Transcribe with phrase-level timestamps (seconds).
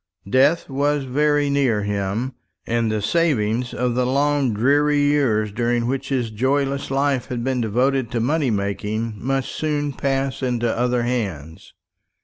[0.27, 2.33] Death was very near him,
[2.65, 7.61] and the savings of the long dreary years during which his joyless life had been
[7.61, 11.75] devoted to money making must soon pass into other hands.